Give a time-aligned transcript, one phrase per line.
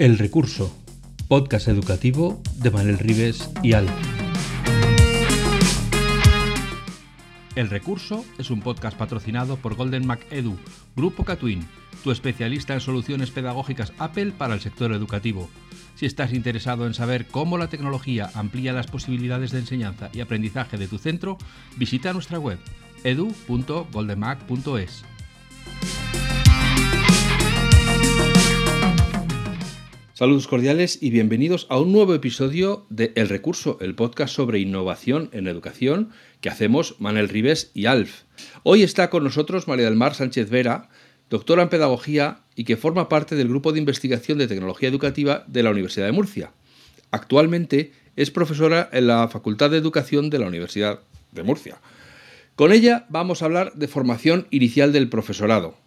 [0.00, 0.74] El Recurso,
[1.28, 3.86] podcast educativo de Manuel Rives y Al.
[7.54, 10.56] El Recurso es un podcast patrocinado por Golden Mac Edu,
[10.96, 11.68] Grupo Catwin,
[12.02, 15.50] tu especialista en soluciones pedagógicas Apple para el sector educativo.
[15.96, 20.78] Si estás interesado en saber cómo la tecnología amplía las posibilidades de enseñanza y aprendizaje
[20.78, 21.36] de tu centro,
[21.76, 22.58] visita nuestra web
[23.04, 25.04] edu.goldenmac.es.
[30.20, 35.30] Saludos cordiales y bienvenidos a un nuevo episodio de El Recurso, el podcast sobre innovación
[35.32, 36.10] en educación
[36.42, 38.24] que hacemos Manel Ribes y Alf.
[38.62, 40.90] Hoy está con nosotros María del Mar Sánchez Vera,
[41.30, 45.62] doctora en Pedagogía y que forma parte del Grupo de Investigación de Tecnología Educativa de
[45.62, 46.52] la Universidad de Murcia.
[47.10, 51.00] Actualmente es profesora en la Facultad de Educación de la Universidad
[51.32, 51.80] de Murcia.
[52.56, 55.78] Con ella vamos a hablar de formación inicial del profesorado,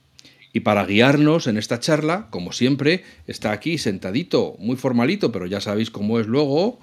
[0.53, 5.59] y para guiarnos en esta charla, como siempre, está aquí sentadito, muy formalito, pero ya
[5.59, 6.79] sabéis cómo es luego,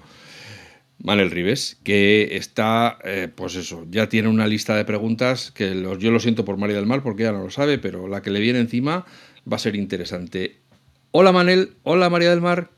[0.99, 6.11] Manel Rives, que está, eh, pues eso, ya tiene una lista de preguntas que yo
[6.11, 8.41] lo siento por María del Mar porque ella no lo sabe, pero la que le
[8.41, 9.05] viene encima
[9.51, 10.57] va a ser interesante.
[11.11, 12.71] Hola Manel, hola María del Mar,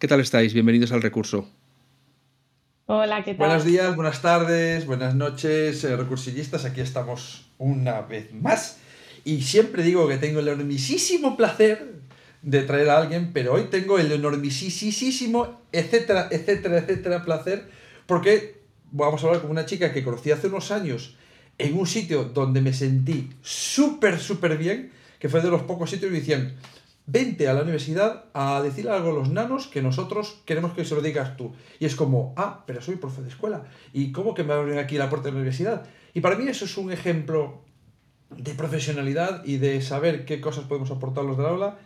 [0.00, 0.52] ¿qué tal estáis?
[0.52, 1.48] Bienvenidos al recurso.
[2.86, 3.46] Hola, ¿qué tal?
[3.46, 8.80] Buenos días, buenas tardes, buenas noches, eh, recursillistas, aquí estamos una vez más
[9.24, 12.00] y siempre digo que tengo el enormisísimo placer
[12.42, 17.68] de traer a alguien, pero hoy tengo el enormisísimo, etcétera, etcétera, etcétera, placer,
[18.06, 18.60] porque
[18.90, 21.16] vamos a hablar con una chica que conocí hace unos años
[21.58, 26.10] en un sitio donde me sentí súper, súper bien, que fue de los pocos sitios
[26.10, 26.56] que decían,
[27.06, 30.94] vente a la universidad a decirle algo a los nanos que nosotros queremos que se
[30.94, 31.52] lo digas tú.
[31.78, 33.64] Y es como, ah, pero soy profe de escuela.
[33.92, 35.86] ¿Y cómo que me abren aquí la puerta de la universidad?
[36.14, 37.64] Y para mí eso es un ejemplo
[38.36, 41.78] de profesionalidad y de saber qué cosas podemos aportar los del aula,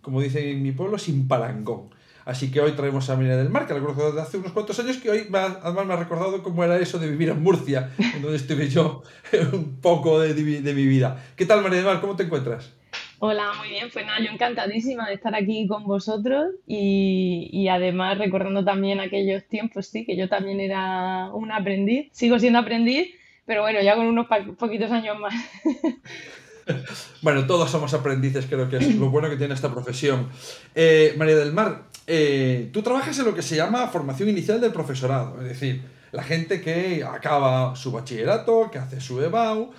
[0.00, 1.90] como dicen en mi pueblo, sin palangón.
[2.24, 4.98] Así que hoy traemos a María del Mar, que la conozco hace unos cuantos años,
[4.98, 7.90] que hoy además me ha recordado cómo era eso de vivir en Murcia,
[8.20, 9.02] donde estuve yo
[9.52, 11.24] un poco de, de, mi vida.
[11.36, 12.00] ¿Qué tal, María del Mar?
[12.00, 12.72] ¿Cómo te encuentras?
[13.18, 13.88] Hola, muy bien.
[13.92, 19.44] Pues nada, yo encantadísima de estar aquí con vosotros y, y, además recordando también aquellos
[19.44, 23.08] tiempos, sí, que yo también era un aprendiz, sigo siendo aprendiz,
[23.52, 24.26] pero bueno, ya con unos
[24.56, 25.34] poquitos años más.
[27.20, 30.30] bueno, todos somos aprendices, creo que es lo bueno que tiene esta profesión.
[30.74, 34.72] Eh, María del Mar, eh, tú trabajas en lo que se llama formación inicial del
[34.72, 35.82] profesorado, es decir,
[36.12, 39.70] la gente que acaba su bachillerato, que hace su EBAU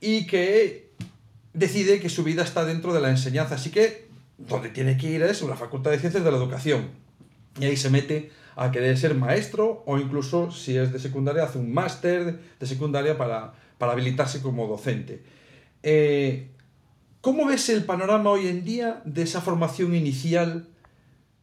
[0.00, 0.92] y que
[1.52, 3.56] decide que su vida está dentro de la enseñanza.
[3.56, 4.06] Así que
[4.38, 6.90] donde tiene que ir es la Facultad de Ciencias de la Educación.
[7.58, 11.58] Y ahí se mete a querer ser maestro o incluso si es de secundaria hace
[11.58, 15.22] un máster de secundaria para, habilitarse como docente.
[15.82, 16.50] Eh,
[17.20, 20.68] ¿Cómo ves el panorama hoy en día de esa formación inicial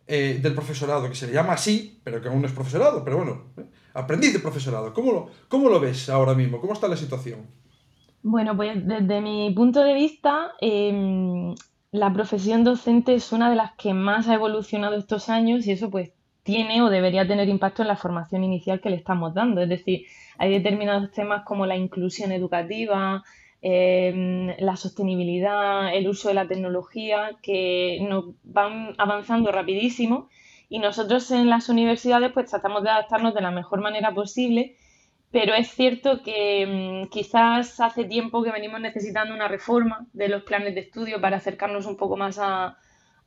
[0.07, 3.17] eh, del profesorado, que se le llama así, pero que aún no es profesorado, pero
[3.17, 4.91] bueno, eh, aprendiz de profesorado?
[4.93, 6.59] ¿Cómo lo, ¿Cómo lo ves ahora mismo?
[6.59, 7.41] ¿Cómo está la situación?
[8.23, 11.53] Bueno, pues desde mi punto de vista, em,
[11.91, 15.91] la profesión docente es una de las que más ha evolucionado estos años y eso
[15.91, 16.11] pues
[16.43, 19.61] tiene o debería tener impacto en la formación inicial que le estamos dando.
[19.61, 20.05] Es decir,
[20.37, 23.23] hay determinados temas como la inclusión educativa,
[23.61, 30.29] em, la sostenibilidad, el uso de la tecnología, que nos van avanzando rapidísimo
[30.69, 34.75] y nosotros en las universidades pues tratamos de adaptarnos de la mejor manera posible,
[35.31, 40.43] pero es cierto que em, quizás hace tiempo que venimos necesitando una reforma de los
[40.43, 42.77] planes de estudio para acercarnos un poco más a,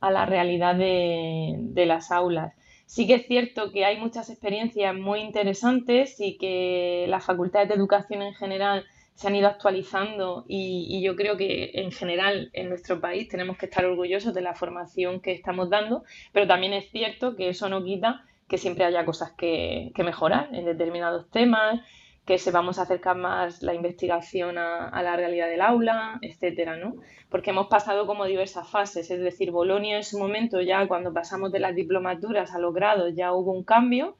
[0.01, 2.53] la realidad de las aulas.
[2.87, 7.75] Sí que es cierto que hay muchas experiencias muy interesantes y que las facultades de
[7.75, 13.01] educación en general se han ido actualizando y, yo creo que en general en nuestro
[13.01, 17.35] país tenemos que estar orgullosos de la formación que estamos dando, pero también es cierto
[17.35, 21.81] que eso no quita que siempre haya cosas que, que mejorar en determinados temas,
[22.27, 26.95] que sepamos acercar más la investigación a, la realidad del aula, etcétera, ¿no?
[27.29, 31.53] Porque hemos pasado como diversas fases, es decir, Bolonia en su momento ya cuando pasamos
[31.53, 34.17] de las diplomaturas a los grados ya hubo un cambio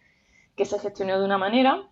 [0.56, 1.84] que se gestionó de una manera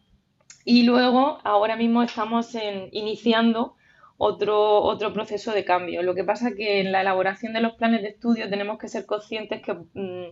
[0.64, 3.76] y luego ahora mismo estamos en, iniciando
[4.18, 6.02] otro, otro proceso de cambio.
[6.02, 8.88] Lo que pasa es que en la elaboración de los planes de estudio tenemos que
[8.88, 10.32] ser conscientes que mm,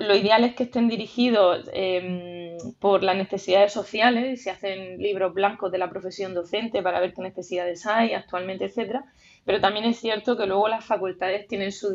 [0.00, 5.72] lo, ideal es que estén dirigidos em, por las necesidades sociales, se hacen libros blancos
[5.72, 9.04] de la profesión docente para ver qué necesidades hay actualmente, etcétera.
[9.44, 11.92] Pero también es cierto que luego las facultades tienen sus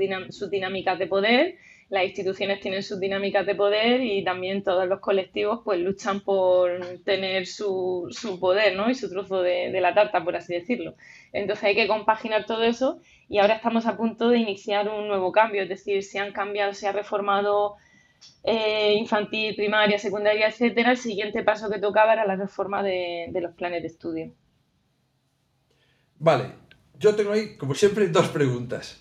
[0.49, 1.55] dinámicas de poder
[1.89, 6.79] las instituciones tienen sus dinámicas de poder y también todos los colectivos pues luchan por
[7.03, 8.89] tener su, su poder ¿no?
[8.89, 10.95] y su trozo de, de, la tarta, por así decirlo.
[11.31, 15.31] Entonces hay que compaginar todo eso y ahora estamos a punto de iniciar un nuevo
[15.31, 17.75] cambio, es decir, se han cambiado, se ha reformado
[18.43, 23.41] eh, infantil, primaria, secundaria, etcétera, el siguiente paso que tocaba era la reforma de, de
[23.41, 24.31] los planes de estudio.
[26.19, 26.51] Vale,
[26.99, 28.97] yo tengo ahí, como siempre, dos preguntas.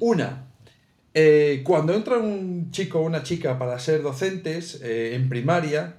[0.00, 0.46] Una,
[1.14, 5.96] eh, cuando entra un chico o una chica para ser docentes eh, en primaria,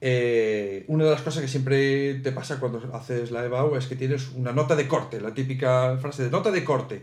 [0.00, 3.96] eh, una de las cosas que siempre te pasa cuando haces la EBAU es que
[3.96, 7.02] tienes una nota de corte, la típica frase de nota de corte.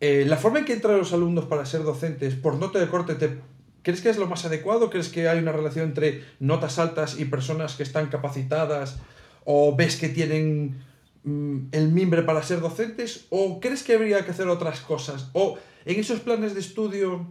[0.00, 3.38] la forma en que entran los alumnos para ser docentes por nota de corte, te,
[3.86, 4.90] ¿crees que es lo más adecuado?
[4.90, 8.98] ¿Crees que hay una relación entre notas altas y personas que están capacitadas?
[9.44, 10.84] ¿O ves que tienen
[11.26, 15.28] Mm, el mimbre para ser docentes o crees que habría que hacer otras cosas?
[15.32, 17.26] ¿O en esos planes de estudio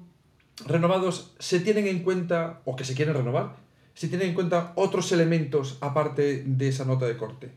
[0.65, 3.55] renovados se tienen en cuenta, o que se quieren renovar,
[3.93, 7.51] se tienen en cuenta otros elementos aparte de esa nota de corte?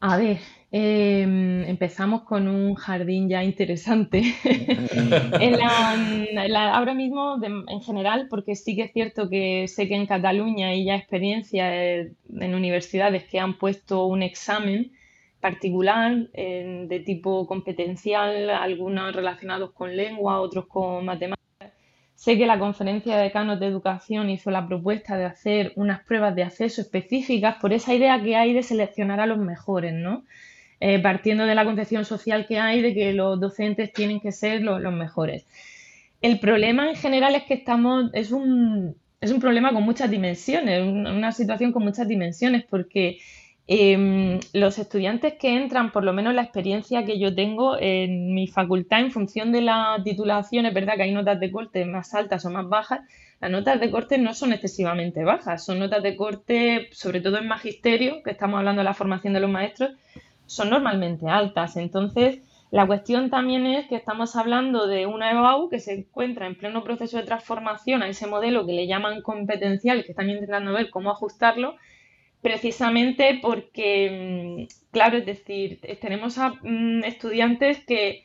[0.00, 0.38] A ver,
[0.72, 4.22] em, empezamos con un jardín ya interesante.
[6.56, 10.84] ahora mismo, en general, porque sí que es cierto que sé que en Cataluña hay
[10.84, 14.92] ya experiencia en universidades que han puesto un examen
[15.40, 21.45] particular, de tipo competencial, algunos relacionados con lengua, otros con matemáticas.
[22.16, 26.34] Sé que la conferencia de decanos de educación hizo la propuesta de hacer unas pruebas
[26.34, 30.24] de acceso específicas por esa idea que hay de seleccionar a los mejores, ¿no?
[30.80, 34.62] Eh, partiendo de la concepción social que hay de que los docentes tienen que ser
[34.62, 35.46] los, mejores.
[36.22, 40.82] El problema en general es que estamos, es un, es un problema con muchas dimensiones,
[40.82, 43.18] una situación con muchas dimensiones, porque
[43.68, 48.46] Em, los estudiantes que entran, por lo menos la experiencia que yo tengo en mi
[48.46, 52.44] facultad, en función de la titulación, es verdad que hay notas de corte más altas
[52.44, 53.00] o más bajas,
[53.40, 57.48] las notas de corte no son excesivamente bajas, son notas de corte, sobre todo en
[57.48, 59.90] magisterio, que estamos hablando de la formación de los maestros,
[60.46, 61.76] son normalmente altas.
[61.76, 62.38] Entonces,
[62.70, 66.84] la cuestión también es que estamos hablando de una EBAU que se encuentra en pleno
[66.84, 71.10] proceso de transformación a ese modelo que le llaman competencial, que están intentando ver cómo
[71.10, 71.76] ajustarlo,
[72.46, 78.22] precisamente porque, mm, claro, es decir, tenemos a mm, estudiantes que,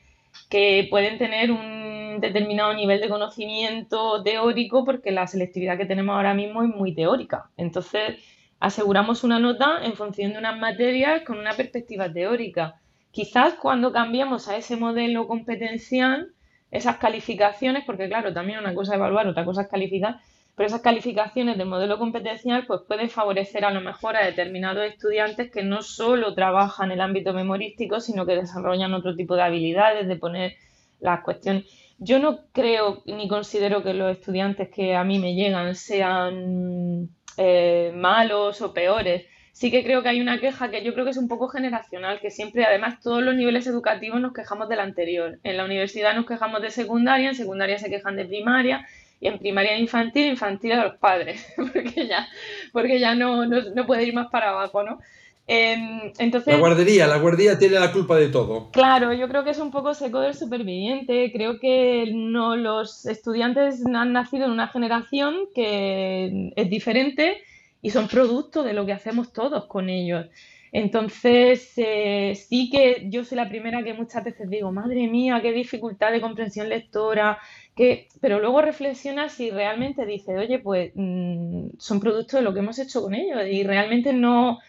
[0.91, 6.61] pueden tener un determinado nivel de conocimiento teórico porque la selectividad que tenemos ahora mismo
[6.61, 7.49] es muy teórica.
[7.57, 8.19] Entonces,
[8.59, 12.75] aseguramos una nota en función de unas materias con una perspectiva teórica.
[13.11, 16.33] Quizás cuando cambiamos a ese modelo competencial,
[16.69, 20.19] esas calificaciones, porque claro, también una cosa es evaluar, otra cosa es calificar,
[20.61, 25.49] pero esas calificaciones del modelo competencial pues pueden favorecer a lo mejor a determinados estudiantes
[25.49, 30.07] que no solo trabajan en el ámbito memorístico, sino que desarrollan otro tipo de habilidades,
[30.07, 30.57] de poner
[30.99, 31.65] las cuestiones.
[31.97, 37.91] Yo no creo ni considero que los estudiantes que a mí me llegan sean eh,
[37.95, 39.25] malos o peores.
[39.53, 42.19] Sí que creo que hay una queja que yo creo que es un poco generacional,
[42.19, 45.39] que siempre, además, todos los niveles educativos nos quejamos del anterior.
[45.43, 48.87] En la universidad nos quejamos de secundaria, en secundaria se quejan de primaria,
[49.21, 52.27] y en primaria infantil, infantil a los padres, porque ya,
[52.73, 54.99] porque ya no, no, puede ir más para abajo, ¿no?
[55.47, 58.71] Em, entonces, la guardería, la guardería tiene la culpa de todo.
[58.71, 61.31] Claro, yo creo que es un poco seco del superviviente.
[61.33, 67.43] Creo que no, los estudiantes han nacido en una generación que es diferente
[67.81, 70.27] y son producto de lo que hacemos todos con ellos.
[70.71, 75.51] Entonces, eh, sí que yo soy la primera que muchas veces digo, madre mía, qué
[75.51, 77.39] dificultad de comprensión lectora,
[77.75, 82.59] que, pero luego reflexionas y realmente dices, oye, pues mm, son producto de lo que
[82.59, 84.59] hemos hecho con ellos y realmente no,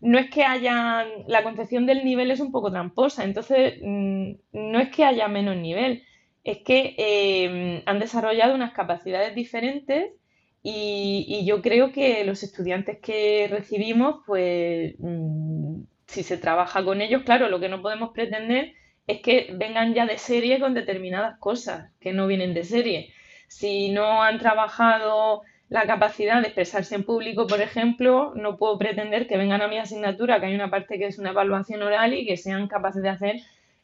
[0.00, 4.80] no es que haya, la concepción del nivel es un poco tramposa, entonces mm, no
[4.80, 6.04] es que haya menos nivel,
[6.44, 10.12] es que eh, han desarrollado unas capacidades diferentes
[10.62, 17.22] y, yo creo que los estudiantes que recibimos, pues mm, si se trabaja con ellos,
[17.22, 18.72] claro, lo que no podemos pretender
[19.06, 23.12] es que vengan ya de serie con determinadas cosas que no vienen de serie.
[23.48, 29.26] Si no han trabajado la capacidad de expresarse en público, por ejemplo, no puedo pretender
[29.26, 32.26] que vengan a mi asignatura, que hay una parte que es una evaluación oral y
[32.26, 33.36] que sean capaces de hacer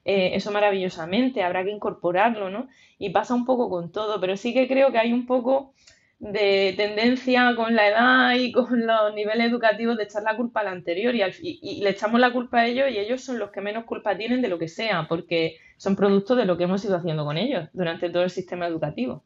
[0.04, 1.42] eh, eso maravillosamente.
[1.42, 2.68] Habrá que incorporarlo, ¿no?
[2.98, 5.74] Y pasa un poco con todo, pero sí que creo que hay un poco
[6.20, 10.68] de tendencia con la edad y con los niveles educativos de echar la culpa al
[10.68, 13.84] anterior y, y, le echamos la culpa a ellos y ellos son los que menos
[13.84, 17.24] culpa tienen de lo que sea, porque son productos de lo que hemos ido haciendo
[17.24, 19.24] con ellos durante todo el sistema educativo.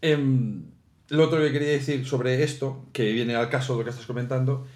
[0.00, 0.70] Em,
[1.08, 4.06] lo otro que quería decir sobre esto, que viene al caso de lo que estás
[4.06, 4.68] comentando,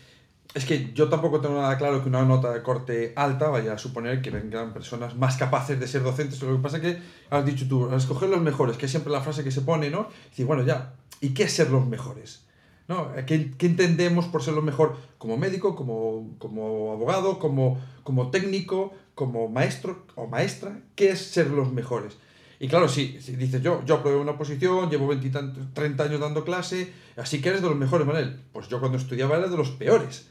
[0.55, 3.79] es que yo tampoco tengo nada claro que una nota de corte alta vaya a
[3.79, 6.41] suponer que vengan personas más capaces de ser docentes.
[6.43, 6.99] Lo que pasa es que
[7.31, 9.91] has dicho tú, a escoger los mejores, que es siempre la frase que se pone,
[9.91, 10.09] ¿no?
[10.37, 12.45] Y bueno, ya, ¿y qué es ser los mejores?
[12.87, 13.11] ¿No?
[13.27, 18.93] ¿Qué, ¿Qué, entendemos por ser lo mejor como médico, como, como abogado, como, como técnico,
[19.17, 20.83] como maestro o maestra?
[20.95, 22.17] ¿Qué es ser los mejores?
[22.61, 25.31] Y claro, si, si dices yo, yo aprobé una posición, llevo 20,
[25.73, 28.41] 30 años dando clase, así que eres de los mejores, Manel.
[28.53, 30.29] Pues yo cuando estudiaba era de los peores.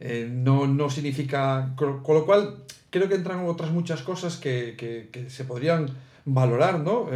[0.00, 1.72] Eh, no, no significa.
[1.76, 5.88] Con, lo cual, creo que entran otras muchas cosas que, que, que se podrían
[6.24, 7.08] valorar, ¿no?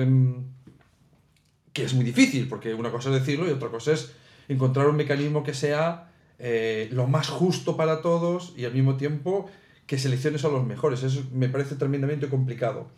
[1.72, 4.12] que es muy difícil, porque una cosa es decirlo y otra cosa es
[4.49, 9.50] encontrar un mecanismo que sea eh, lo más justo para todos y al mismo tiempo
[9.87, 11.02] que selecciones a los mejores.
[11.02, 12.88] Eso me parece tremendamente complicado.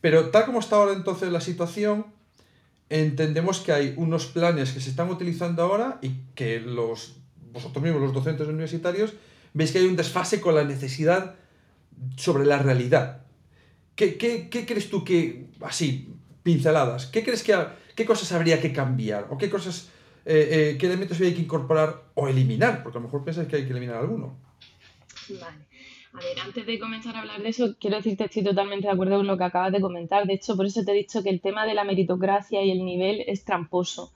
[0.00, 2.06] Pero tal como está ahora entonces la situación,
[2.88, 7.17] entendemos que hay unos planes que se están utilizando ahora y que los,
[7.52, 9.14] vosotros mismos, los docentes universitarios,
[9.52, 11.36] veis que hay un desfase con la necesidad
[12.16, 13.22] sobre la realidad.
[13.94, 17.54] ¿Qué, qué, qué crees tú que, así, pinceladas, qué crees que,
[17.94, 19.90] qué cosas habría que cambiar o qué cosas,
[20.24, 22.82] eh, eh, qué elementos habría que incorporar o eliminar?
[22.82, 24.38] Porque a lo mejor piensas que hay que eliminar alguno.
[25.28, 25.68] Vale.
[26.14, 29.18] A ver, antes de comenzar a hablar de eso, quiero decirte estoy totalmente de acuerdo
[29.18, 30.26] con lo que acabas de comentar.
[30.26, 32.84] De hecho, por eso te he dicho que el tema de la meritocracia y el
[32.84, 34.12] nivel es tramposo.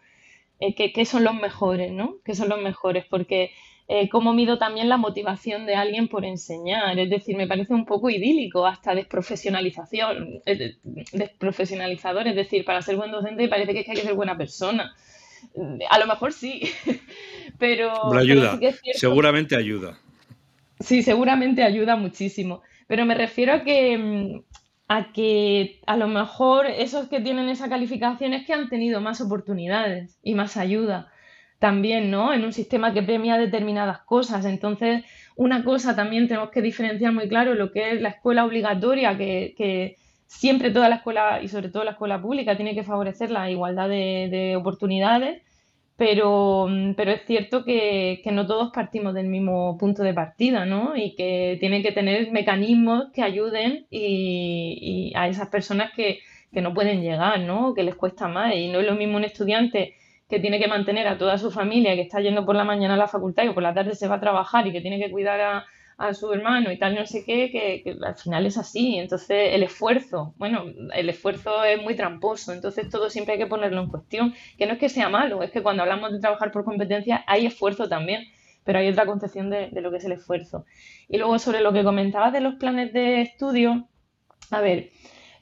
[0.63, 2.19] Eh, ¿Qué son los mejores, no?
[2.25, 3.05] ¿Qué son los mejores?
[3.11, 3.51] Porque
[3.89, 6.97] eh, cómo mido también la motivación de alguien por enseñar.
[7.01, 10.77] Es decir, me parece un poco idílico, hasta desprofesionalización, eh,
[11.13, 12.29] desprofesionalizador.
[12.29, 14.95] Es decir, para ser buen docente parece que, es que hay que ser buena persona.
[15.91, 16.63] A lo mejor sí,
[17.59, 18.15] pero...
[18.15, 18.61] ayuda,
[18.95, 19.99] seguramente ayuda.
[20.79, 22.63] Sí, seguramente ayuda muchísimo.
[22.87, 24.43] Pero me refiero a que, mm,
[24.95, 29.23] a que a lo mejor esos que tienen esa calificación es que han tenido más
[29.23, 31.11] oportunidades y más ayuda
[31.59, 32.35] también, ¿no?
[32.35, 34.45] En un sistema que premia determinadas cosas.
[34.45, 39.17] Entonces, una cosa también tenemos que diferenciar muy claro lo que es la escuela obligatoria,
[39.17, 39.97] que, que
[40.27, 43.89] siempre toda la escuela, y sobre todo la escuela pública, tiene que favorecer la igualdad
[43.89, 45.41] de, de oportunidades
[45.97, 50.65] pero, mm, pero es cierto que, que, no todos partimos del mismo punto de partida,
[50.65, 50.97] ¿no?
[50.97, 56.21] Y que tienen que tener mecanismos que ayuden y, y a esas personas que,
[56.53, 57.75] que, no pueden llegar, ¿no?
[57.75, 58.55] Que les cuesta más.
[58.55, 59.95] Y no es lo mismo un estudiante
[60.29, 62.97] que tiene que mantener a toda su familia, que está yendo por la mañana a
[62.97, 65.41] la facultad y por la tarde se va a trabajar y que tiene que cuidar
[65.41, 65.67] a,
[65.99, 68.97] a su hermano y tal, no sé qué, que, al final es así.
[68.99, 73.83] Entonces, el esfuerzo, bueno, el esfuerzo es muy tramposo, entonces todo siempre hay que ponerlo
[73.83, 74.35] en cuestión.
[74.59, 77.47] Que no es que sea malo, es que cuando hablamos de trabajar por competencia hay
[77.47, 78.25] esfuerzo también,
[78.65, 80.65] pero hay otra concepción de, de lo que es el esfuerzo.
[81.09, 83.89] Y luego, sobre lo que comentabas de los planes de estudio,
[84.51, 84.91] a ver,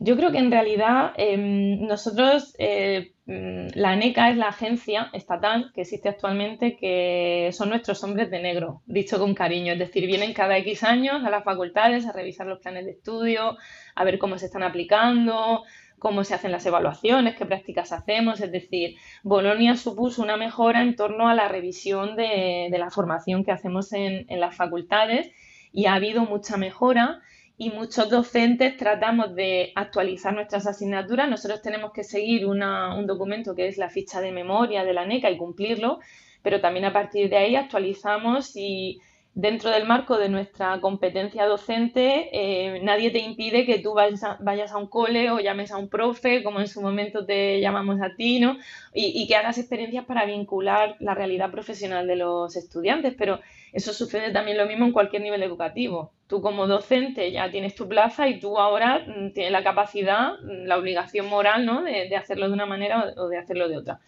[0.03, 5.83] yo creo que en realidad em, nosotros, eh, la ANECA es la agencia estatal que
[5.83, 9.73] existe actualmente, que son nuestros hombres de negro, dicho con cariño.
[9.73, 13.57] Es decir, vienen cada X años a las facultades a revisar los planes de estudio,
[13.95, 15.63] a ver cómo se están aplicando,
[16.01, 18.41] cómo se hacen las evaluaciones, qué prácticas hacemos.
[18.41, 23.53] Es decir, Bolonia supuso una mejora en torno a la revisión de, la formación que
[23.53, 25.31] hacemos en, en las facultades
[25.73, 27.21] y ha habido mucha mejora
[27.61, 31.29] y muchos docentes tratamos de actualizar nuestras asignaturas.
[31.29, 35.05] Nosotros tenemos que seguir una, un documento que es la ficha de memoria de la
[35.05, 36.01] NECA y cumplirlo,
[36.41, 39.03] pero también a partir de ahí actualizamos y
[39.35, 44.77] dentro del marco de nuestra competencia docente, eh, nadie te impide que tú vayas a,
[44.77, 48.41] un cole o llames a un profe, como en su momento te llamamos a ti,
[48.41, 48.59] ¿no?
[48.93, 53.15] Y, y, que hagas experiencias para vincular la realidad profesional de los estudiantes.
[53.17, 53.41] Pero
[53.73, 56.13] eso sucede también lo mismo en cualquier nivel educativo.
[56.27, 60.67] Tú como docente ya tienes tu plaza y tú ahora mm, tienes la capacidad, mm,
[60.67, 61.83] la obligación moral ¿no?
[61.83, 64.01] de, hacerlo de una manera o de hacerlo de otra.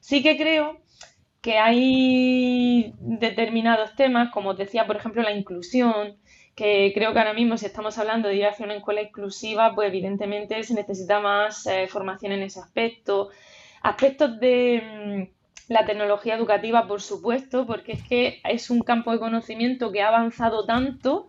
[0.00, 0.80] Sí que creo
[1.42, 6.16] que hay determinados temas, como os decía, por ejemplo, la inclusión,
[6.54, 9.88] que creo que ahora mismo si estamos hablando de ir hacia una escuela inclusiva, pues
[9.88, 13.30] evidentemente se necesita más eh, formación en ese aspecto.
[13.82, 15.28] Aspectos de
[15.68, 20.02] mm, la tecnología educativa, por supuesto, porque es que es un campo de conocimiento que
[20.02, 21.28] ha avanzado tanto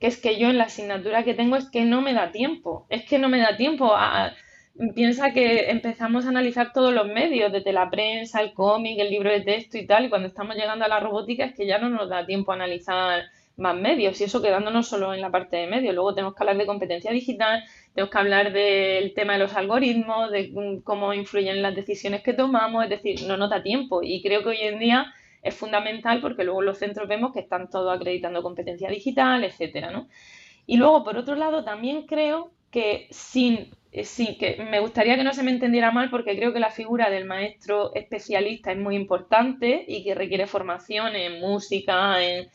[0.00, 2.86] que es que yo en la asignatura que tengo es que no me da tiempo,
[2.90, 3.94] es que no me da tiempo.
[4.94, 9.30] Piensa que empezamos a analizar todos los medios, desde la prensa, el cómic, el libro
[9.30, 11.88] de texto y tal, y cuando estamos llegando a la robótica es que ya no
[11.88, 13.24] nos da tiempo a analizar
[13.56, 15.94] más medios y eso quedándonos solo en la parte de medios.
[15.94, 17.62] Luego tenemos que hablar de competencia digital,
[17.94, 20.52] tenemos que hablar del tema de los algoritmos, de
[20.82, 24.48] cómo influyen las decisiones que tomamos, es decir, no nos da tiempo y creo que
[24.48, 28.88] hoy en día es fundamental porque luego los centros vemos que están todos acreditando competencia
[28.88, 30.08] digital, etcétera, ¿no?
[30.66, 33.70] Y luego, por otro lado, también creo que sin,
[34.02, 37.10] sí, que me gustaría que no se me entendiera mal porque creo que la figura
[37.10, 42.48] del maestro especialista es muy importante y que requiere formación en música, en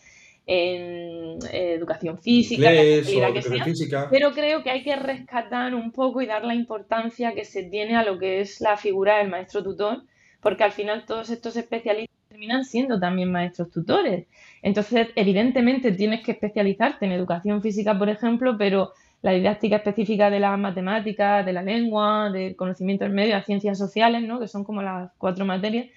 [0.51, 6.25] en eh, educación física, que sea, pero creo que hay que rescatar un poco y
[6.25, 10.01] dar la importancia que se tiene a lo que es la figura del maestro tutor,
[10.41, 14.25] porque al final todos estos especialistas terminan siendo también maestros tutores.
[14.63, 20.39] Entonces, evidentemente tienes que especializarte en educación física, por ejemplo, pero la didáctica específica de
[20.39, 24.39] las matemáticas, de la lengua, del conocimiento del medio, las ciencias sociales, ¿no?
[24.39, 25.87] que son como las cuatro materias,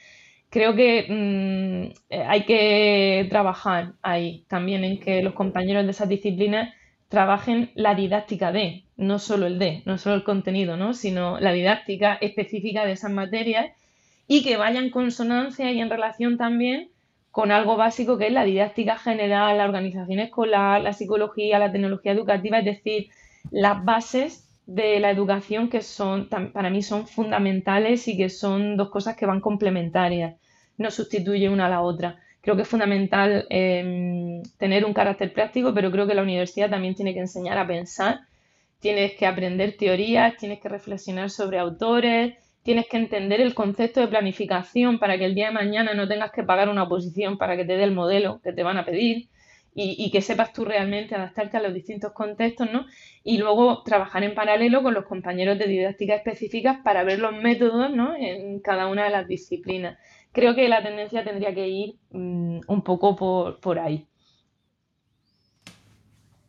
[0.50, 6.08] creo que mm, eh, hay que trabajar ahí también en que los compañeros de esas
[6.08, 6.74] disciplinas
[7.08, 10.94] trabajen la didáctica de, no solo el de, no solo el contenido, ¿no?
[10.94, 13.70] sino la didáctica específica de esas materias
[14.26, 16.91] y que vaya en consonancia y en relación también
[17.32, 22.12] con algo básico que es la didáctica general, la organización escolar, la psicología, la tecnología
[22.12, 23.08] educativa, es decir,
[23.50, 28.90] las bases de la educación que son para mí son fundamentales y que son dos
[28.90, 30.36] cosas que van complementarias
[30.78, 32.18] no sustituye una a la otra.
[32.40, 36.94] Creo que es fundamental em, tener un carácter práctico, pero creo que la universidad también
[36.94, 38.20] tiene que enseñar a pensar,
[38.80, 44.08] tienes que aprender teorías, tienes que reflexionar sobre autores, tienes que entender el concepto de
[44.08, 47.64] planificación para que el día de mañana no tengas que pagar una oposición para que
[47.64, 49.28] te dé el modelo que te van a pedir
[49.74, 52.84] y, que sepas tú realmente adaptarte a los distintos contextos, ¿no?
[53.24, 57.90] Y luego trabajar en paralelo con los compañeros de didáctica específicas para ver los métodos,
[57.90, 58.14] ¿no?
[58.14, 59.96] En cada una de las disciplinas
[60.32, 63.14] creo que la tendencia tendría que ir mm, un poco
[63.60, 64.06] por, ahí.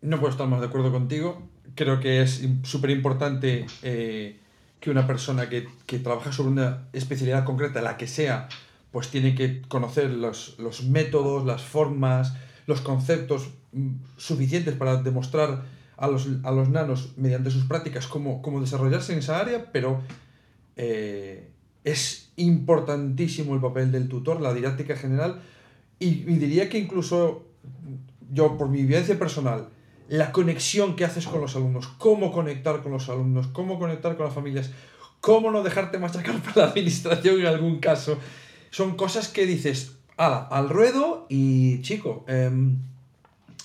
[0.01, 1.49] No puedo estar más de acuerdo contigo.
[1.75, 4.39] Creo que es súper importante eh,
[4.83, 5.65] que una persona que,
[5.99, 8.49] trabaja sobre una especialidad concreta, la que sea,
[8.91, 10.57] pues tiene que conocer los,
[10.89, 12.33] métodos, las formas,
[12.67, 15.63] los conceptos mm, suficientes para demostrar
[15.95, 16.27] a los,
[16.69, 20.01] nanos mediante sus prácticas cómo, desarrollarse en esa área, pero
[20.75, 21.49] eh,
[21.85, 25.43] es importantísimo el papel del tutor, la didáctica general,
[25.97, 27.45] y, diría que incluso
[28.33, 29.69] yo, por mi vivencia personal,
[30.07, 34.25] la conexión que haces con los alumnos, cómo conectar con los alumnos, cómo conectar con
[34.25, 34.71] las familias,
[35.21, 38.17] cómo no dejarte machacar por la administración en algún caso,
[38.71, 42.77] son cosas que dices, ala, al ruedo y chico, em,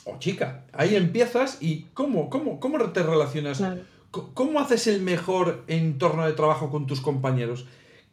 [0.05, 3.63] o chica, ahí empiezas y cómo, cómo, cómo te relacionas,
[4.11, 7.67] cómo haces el mejor entorno de trabajo con tus compañeros.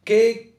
[0.04, 0.54] ¿Qué,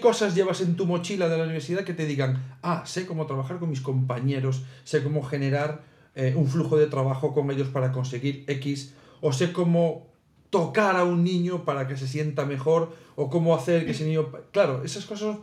[0.00, 3.58] cosas llevas en tu mochila de la universidad que te digan, ah, sé cómo trabajar
[3.58, 5.82] con mis compañeros, sé cómo generar
[6.20, 10.08] eh, un flujo de trabajo con ellos para conseguir X, o sé cómo
[10.50, 14.30] tocar a un niño para que se sienta mejor, o cómo hacer que ese niño...
[14.50, 15.38] Claro, esas cosas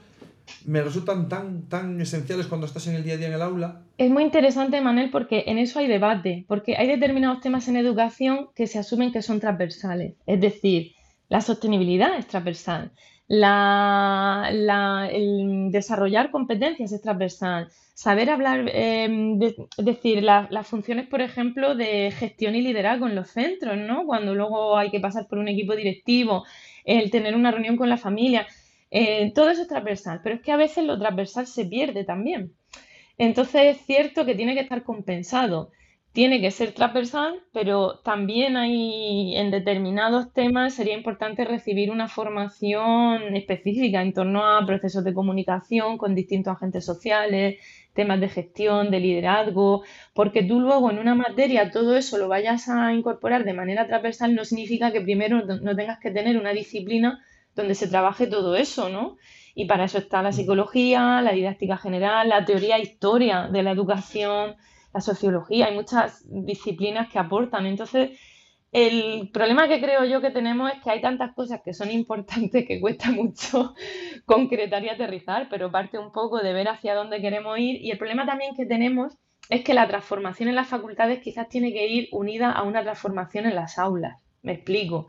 [0.65, 3.81] me resultan tan, tan esenciales cuando estás en el día a día en el aula.
[3.97, 8.49] Es muy interesante, Manel, porque en eso hay debate, porque hay determinados temas en educación
[8.55, 10.93] que se asumen que son transversales, es decir,
[11.29, 12.91] la sostenibilidad es transversal,
[13.27, 22.11] la, el desarrollar competencias es transversal, saber hablar, es decir, las funciones, por ejemplo, de
[22.11, 24.05] gestión y liderazgo en los centros, ¿no?
[24.05, 26.45] Cuando luego hay que pasar por un equipo directivo,
[26.85, 28.47] el tener una reunión con la familia,
[28.91, 32.53] eh, todo eso es transversal, pero es que a veces lo transversal se pierde también.
[33.17, 35.71] Entonces es cierto que tiene que estar compensado
[36.17, 43.35] tiene que ser transversal, pero también hay en determinados temas sería importante recibir una formación
[43.35, 47.57] específica en torno a procesos de comunicación con distintos agentes sociales,
[47.93, 49.83] temas de gestión, de liderazgo,
[50.15, 54.33] porque tú luego en una materia todo eso lo vayas a incorporar de manera transversal
[54.33, 58.89] no significa que primero no tengas que tener una disciplina donde se trabaje todo eso,
[58.89, 59.17] ¿no?
[59.53, 63.69] Y para eso está la psicología, la didáctica general, la teoría e historia de la
[63.69, 64.55] educación,
[64.97, 67.67] la sociología, hay muchas disciplinas que aportan.
[67.67, 68.19] Entonces,
[68.71, 72.65] el problema que creo yo que tenemos es que hay tantas cosas que son importantes
[72.67, 73.75] que cuesta mucho
[74.25, 77.79] concretar y aterrizar, pero parte un poco de ver hacia dónde queremos ir.
[77.79, 79.13] Y el problema también que tenemos
[79.49, 83.45] es que la transformación en las facultades quizás tiene que ir unida a una transformación
[83.45, 84.19] en las aulas.
[84.41, 85.07] Me explico.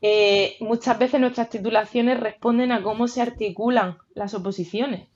[0.00, 5.08] Eh, muchas veces nuestras titulaciones responden a cómo se articulan las oposiciones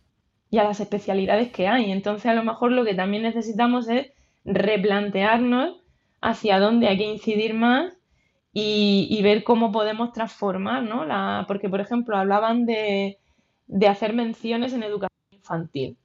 [0.50, 1.92] y a las especialidades que hay.
[1.92, 4.08] Entonces, a lo mejor lo que también necesitamos es
[4.44, 5.80] replantearnos
[6.20, 7.96] hacia dónde hay que incidir más
[8.52, 11.04] y, ver cómo podemos transformar, ¿no?
[11.04, 13.18] La, porque, por ejemplo, hablaban de,
[13.88, 15.96] hacer menciones en educación infantil.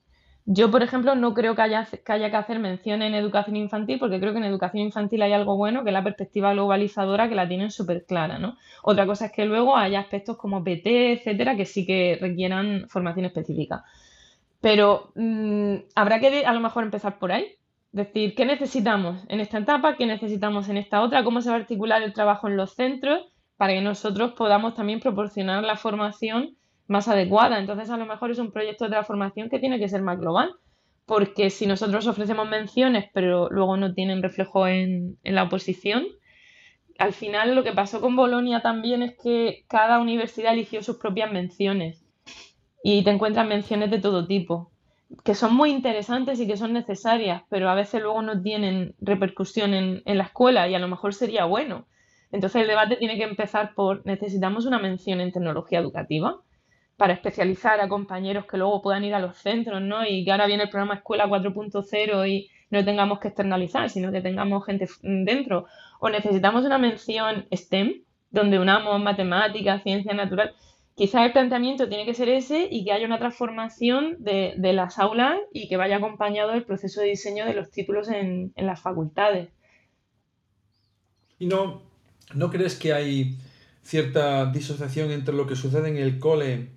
[0.47, 3.97] Yo, por ejemplo, no creo que haya, que haya que hacer mención en educación infantil
[3.97, 7.33] porque creo que en educación infantil hay algo bueno, que es la perspectiva globalizadora, que
[7.33, 8.55] la tienen súper clara, ¿no?
[8.83, 13.25] Otra cosa es que luego haya aspectos como PT, etcétera, que sí que requieran formación
[13.25, 13.85] específica.
[14.65, 17.45] Pero mm, habrá que a lo mejor empezar por ahí.
[17.91, 19.95] Decir, ¿qué necesitamos en esta etapa?
[19.95, 21.23] ¿Qué necesitamos en esta otra?
[21.23, 23.31] ¿Cómo se va a articular el trabajo en los centros?
[23.57, 27.59] Para que nosotros podamos también proporcionar la formación más adecuada.
[27.59, 30.19] Entonces, a lo mejor es un proyecto de la formación que tiene que ser más
[30.19, 30.49] global.
[31.05, 36.07] porque si nosotros ofrecemos menciones, pero luego no tienen reflejo en, en la oposición,
[36.97, 41.31] al final lo que pasó con Bolonia también es que cada universidad eligió sus propias
[41.31, 42.04] menciones
[42.87, 44.69] y te encuentras menciones de todo tipo,
[45.23, 49.73] que son muy interesantes y que son necesarias, pero a veces luego no tienen repercusión
[49.73, 51.87] en, en la escuela y a lo mejor sería bueno.
[52.31, 56.39] Entonces el debate tiene que empezar por necesitamos una mención en tecnología educativa
[56.95, 60.05] para especializar a compañeros que luego puedan ir a los centros, ¿no?
[60.05, 64.21] Y que ahora viene el programa Escuela 4.0 y no tengamos que externalizar, sino que
[64.21, 65.65] tengamos gente dentro.
[65.99, 70.53] O necesitamos una mención STEM, donde unamos matemáticas, ciencia natural.
[70.95, 75.37] Quizás el planteamiento tiene que ser ese y que haya una transformación de, las aulas
[75.51, 79.49] y que vaya acompañado el proceso de diseño de los títulos en, las facultades.
[81.37, 81.81] ¿Y no,
[82.33, 83.37] no crees que hay
[83.83, 86.69] cierta disociación entre lo que sucede en el cole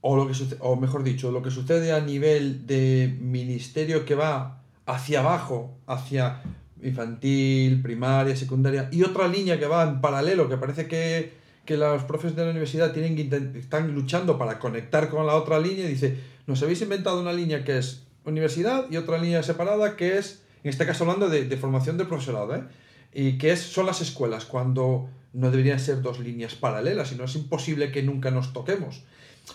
[0.00, 4.62] o, lo que o mejor dicho, lo que sucede a nivel de ministerio que va
[4.86, 6.40] hacia abajo, hacia
[6.82, 11.32] infantil, primaria, secundaria, y otra línea que va en paralelo, que parece que,
[11.66, 15.58] que los profes de la universidad tienen que están luchando para conectar con la otra
[15.58, 19.96] línea, y dice, nos habéis inventado una línea que es universidad y otra línea separada
[19.96, 22.64] que es, en este caso hablando de, de formación del profesorado, ¿eh?
[23.12, 27.34] y que es, son las escuelas, cuando no deberían ser dos líneas paralelas, sino es
[27.36, 29.04] imposible que nunca nos toquemos.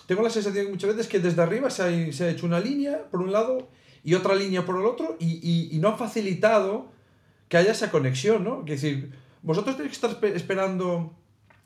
[0.06, 3.10] Tengo la sensación muchas veces que desde arriba se ha, se ha hecho una línea,
[3.10, 3.68] por un lado,
[4.04, 6.90] y otra línea por el otro y, y, no ha facilitado
[7.48, 8.60] que haya esa conexión, ¿no?
[8.60, 11.12] Es decir, vosotros tenéis que estar esperando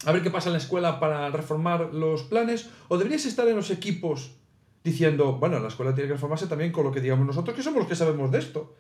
[0.05, 3.57] a ver qué pasa en la escuela para reformar los planes o deberíais estar en
[3.57, 4.33] los equipos
[4.85, 7.81] diciendo, bueno, la escuela tiene que reformarse también con lo que digamos nosotros, que somos
[7.81, 8.75] los que sabemos de esto.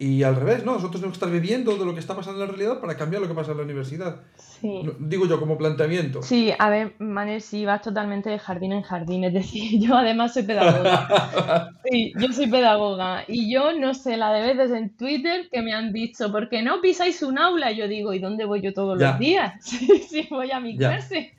[0.00, 0.74] Y al revés, ¿no?
[0.74, 3.20] Nosotros tenemos que estar viviendo de lo que está pasando en la realidad para cambiar
[3.20, 4.20] lo que pasa en la universidad.
[4.36, 4.82] Sí.
[5.00, 6.22] Digo yo, como planteamiento.
[6.22, 9.24] Sí, a ver, Manel, sí, vas totalmente de jardín en jardín.
[9.24, 11.72] Es decir, yo además soy pedagoga.
[11.90, 13.24] sí, yo soy pedagoga.
[13.26, 16.62] Y yo no sé la de veces en Twitter que me han dicho, ¿por qué
[16.62, 17.72] no pisáis un aula?
[17.72, 19.54] Yo digo, ¿y dónde voy yo todos los días?
[20.08, 21.34] Si voy a mi clase.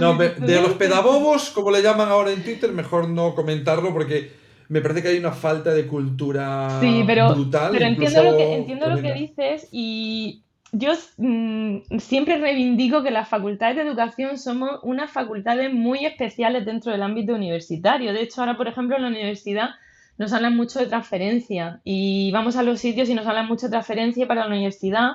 [0.00, 4.80] No, de los pedagogos, como le llaman ahora en Twitter, mejor no comentarlo porque me
[4.80, 7.72] parece que hay una falta de cultura sí, pero, brutal.
[7.72, 13.28] Pero entiendo lo que, entiendo lo que dices y yo mm, siempre reivindico que las
[13.28, 18.12] facultades de educación somos unas facultades muy especiales dentro del ámbito universitario.
[18.12, 19.70] De hecho, ahora, por ejemplo, en la universidad
[20.18, 23.70] nos hablan mucho de transferencia y vamos a los sitios y nos hablan mucho de
[23.70, 25.12] transferencia para la universidad.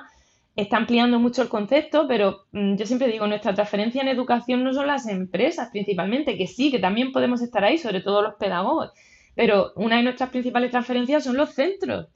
[0.56, 4.72] Está ampliando mucho el concepto, pero mm, yo siempre digo, nuestra transferencia en educación no
[4.72, 8.92] son las empresas principalmente, que sí, que también podemos estar ahí, sobre todo los pedagogos
[9.34, 12.08] pero una de nuestras principales transferencias son los centros.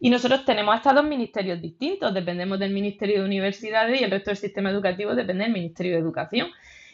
[0.00, 4.30] Y nosotros tenemos hasta dos ministerios distintos, dependemos del Ministerio de Universidades y el resto
[4.30, 6.48] del sistema educativo depende del Ministerio de Educación.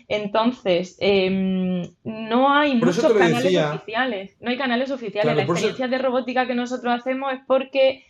[0.08, 5.36] Entonces, em, no hay muchos canales oficiales, no hay canales oficiales.
[5.36, 8.04] la experiencia de robótica que nosotros hacemos es porque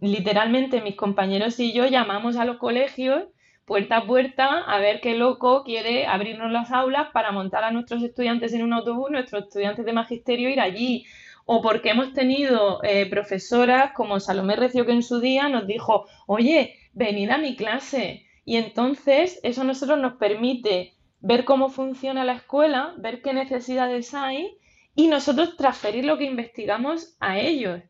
[0.00, 3.24] literalmente mis compañeros y yo llamamos a los colegios
[3.70, 8.02] puerta a puerta a ver qué loco quiere abrirnos las aulas para montar a nuestros
[8.02, 11.06] estudiantes en un autobús, nuestros estudiantes de magisterio ir allí.
[11.46, 16.06] O porque hemos tenido eh, profesoras como Salomé Recio que en su día nos dijo,
[16.26, 18.26] oye, venid a mi clase.
[18.44, 24.14] Y entonces eso a nosotros nos permite ver cómo funciona la escuela, ver qué necesidades
[24.14, 24.50] hay
[24.96, 27.80] y nosotros transferir lo que investigamos a ellos.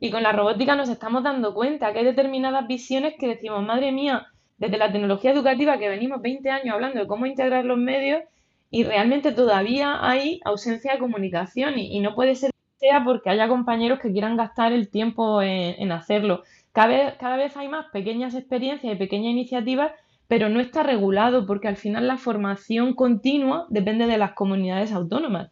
[0.00, 3.92] Y con la robótica nos estamos dando cuenta que hay determinadas visiones que decimos, madre
[3.92, 8.22] mía, desde la tecnología educativa que venimos 20 años hablando de cómo integrar los medios
[8.70, 13.48] y realmente todavía hay ausencia de comunicación y, no puede ser que sea porque haya
[13.48, 16.42] compañeros que quieran gastar el tiempo en, hacerlo.
[16.72, 19.92] Cada vez, cada vez hay más pequeñas experiencias y pequeñas iniciativas,
[20.28, 25.50] pero no está regulado porque al final la formación continua depende de las comunidades autónomas.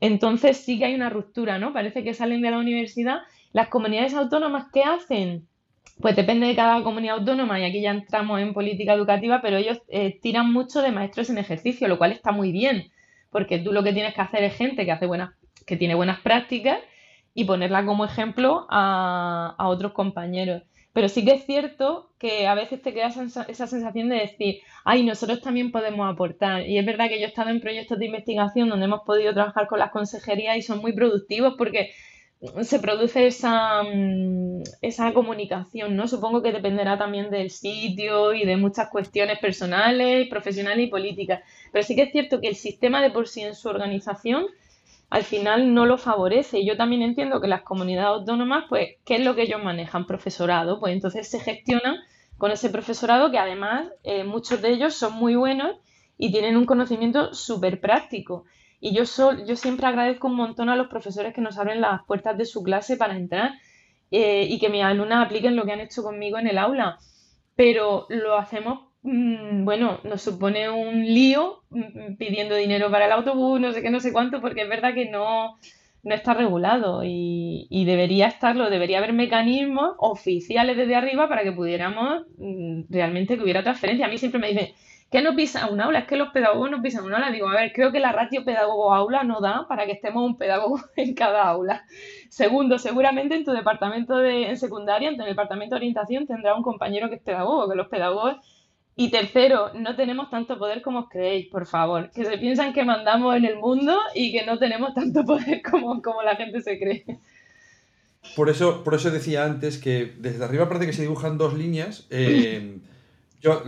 [0.00, 1.72] Entonces sí que hay una ruptura, ¿no?
[1.72, 3.18] Parece que salen de la universidad.
[3.52, 5.46] Las comunidades autónomas, ¿qué hacen?
[6.00, 9.80] Pues depende de cada comunidad autónoma y aquí ya entramos en política educativa, pero ellos
[9.88, 12.90] eh, tiran mucho de maestros en ejercicio, lo cual está muy bien,
[13.30, 15.34] porque tú lo que tienes que hacer es gente que hace buenas,
[15.66, 16.78] que tiene buenas prácticas
[17.32, 20.62] y ponerla como ejemplo a, otros compañeros.
[20.92, 25.02] Pero sí que es cierto que a veces te queda esa sensación de decir, ay,
[25.04, 26.68] nosotros también podemos aportar.
[26.68, 29.66] Y es verdad que yo he estado en proyectos de investigación donde hemos podido trabajar
[29.66, 31.90] con las consejerías y son muy productivos porque
[32.62, 36.08] se produce esa, mm, esa comunicación, ¿no?
[36.08, 41.42] Supongo que dependerá también del sitio y de muchas cuestiones personales, profesionales y políticas.
[41.72, 44.46] Pero sí que es cierto que el sistema de por sí en su organización
[45.10, 46.58] al final no lo favorece.
[46.58, 50.06] Y yo también entiendo que las comunidades autónomas, pues, ¿qué es lo que ellos manejan?
[50.06, 50.80] Profesorado.
[50.80, 51.96] Pues entonces se gestionan
[52.38, 55.76] con ese profesorado que además eh, muchos de ellos son muy buenos
[56.18, 58.44] y tienen un conocimiento súper práctico.
[58.86, 62.02] Y yo, sol, yo siempre agradezco un montón a los profesores que nos abren las
[62.04, 63.52] puertas de su clase para entrar
[64.10, 66.98] eh, y que mis alumnas apliquen lo que han hecho conmigo en el aula.
[67.56, 73.58] Pero lo hacemos, mm, bueno, nos supone un lío mm, pidiendo dinero para el autobús,
[73.58, 75.56] no sé qué, no sé cuánto, porque es verdad que no,
[76.02, 81.52] no está regulado y, y, debería estarlo, debería haber mecanismos oficiales desde arriba para que
[81.52, 84.04] pudiéramos mm, realmente que hubiera transferencia.
[84.04, 84.74] A mí siempre me dicen,
[85.14, 86.00] ¿qué no pisa un aula?
[86.00, 87.30] Es que los pedagogos no pisan un aula.
[87.30, 90.80] Digo, a ver, creo que la ratio pedagogo-aula no da para que estemos un pedagogo
[90.96, 91.84] en cada aula.
[92.30, 96.64] Segundo, seguramente en tu departamento de en secundaria, en tu departamento de orientación, tendrá un
[96.64, 98.38] compañero que es pedagogo, que los pedagogos
[98.96, 102.10] y tercero, no tenemos tanto poder como os creéis, por favor.
[102.10, 106.02] Que se piensan que mandamos en el mundo y que no tenemos tanto poder como,
[106.02, 107.04] como la gente se cree.
[108.34, 112.08] Por eso, por eso decía antes que desde arriba parece que se dibujan dos líneas.
[112.10, 112.78] Eh,
[113.40, 113.62] yo,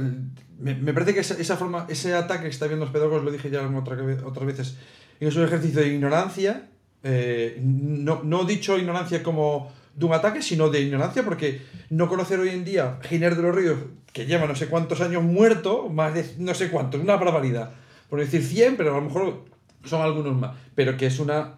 [0.58, 3.66] me, parece que esa, forma, ese ataque que está viendo los pedagogos, lo dije ya
[3.66, 4.76] otra, otras veces,
[5.20, 6.68] es un ejercicio de ignorancia.
[7.02, 12.38] Eh, no, no dicho ignorancia como de un ataque, sino de ignorancia, porque no conocer
[12.40, 13.78] hoy en día Giner de los Ríos,
[14.12, 17.72] que lleva no sé cuántos años muerto, más de no sé cuántos, una barbaridad.
[18.08, 19.44] Por decir 100, pero a lo mejor
[19.84, 20.56] son algunos más.
[20.74, 21.56] Pero que es una.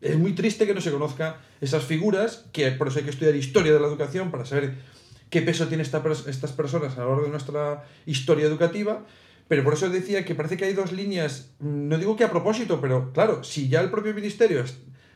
[0.00, 3.36] Es muy triste que no se conozca esas figuras, que por eso hay que estudiar
[3.36, 4.74] historia de la educación para saber
[5.32, 9.04] qué peso tienen esta, estas personas a lo largo de nuestra historia educativa.
[9.48, 12.80] Pero por eso decía que parece que hay dos líneas, no digo que a propósito,
[12.80, 14.62] pero claro, si ya el propio ministerio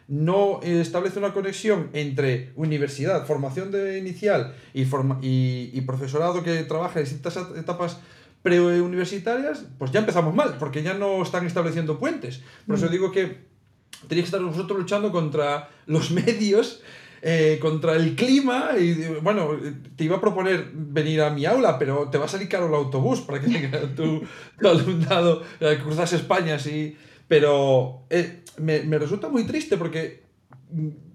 [0.09, 4.83] no establece una conexión entre universidad, formación de inicial y,
[5.23, 7.99] y, profesorado que trabaja en distintas etapas
[8.43, 12.43] preuniversitarias, pues ya empezamos mal, porque ya no están estableciendo puentes.
[12.67, 12.91] Por eso mm.
[12.91, 13.39] digo que
[14.09, 16.83] tenéis que estar vosotros luchando contra los medios,
[17.29, 19.51] eh, contra el clima, y bueno,
[19.97, 22.75] te iba a proponer venir a mi aula, pero te va a salir caro el
[22.75, 24.23] autobús para que tengas tu,
[24.61, 26.97] tu alumnado, eh, cruzas España, sí.
[27.27, 30.23] Pero eh, me, me, resulta muy triste porque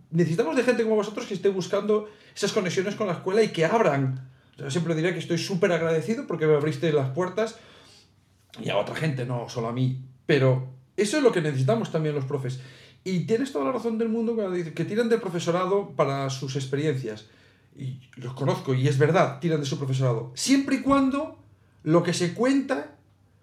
[0.09, 3.63] necesitamos de gente como vosotros que esté buscando esas conexiones con la escuela y que
[3.63, 4.29] abran.
[4.57, 7.57] Yo siempre diré que estoy súper agradecido porque me abriste las puertas
[8.61, 10.03] y a otra gente, no solo a mí.
[10.25, 12.59] Pero eso es lo que necesitamos también los profes.
[13.03, 16.55] Y tienes toda la razón del mundo cuando dices que tiran del profesorado para sus
[16.55, 17.25] experiencias.
[17.75, 20.31] Y los conozco, y es verdad, tiran de su profesorado.
[20.35, 21.39] Siempre y cuando
[21.83, 22.95] lo que se cuenta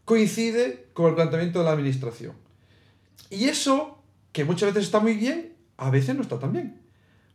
[0.05, 2.35] coincide con el planteamiento de la administración.
[3.31, 6.81] Y eso, que muchas veces está muy bien, a veces no está tan bien.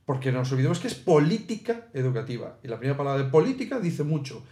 [0.06, 2.58] Porque no nos olvidemos que es política educativa.
[2.64, 4.44] Y la primera palabra de política dice mucho.